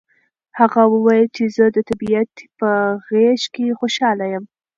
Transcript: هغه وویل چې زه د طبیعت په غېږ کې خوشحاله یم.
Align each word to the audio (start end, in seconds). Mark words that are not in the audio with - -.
هغه 0.59 0.81
وویل 0.93 1.27
چې 1.35 1.43
زه 1.55 1.65
د 1.75 1.77
طبیعت 1.89 2.31
په 2.59 2.69
غېږ 3.07 3.41
کې 3.53 3.77
خوشحاله 3.79 4.25
یم. 4.33 4.43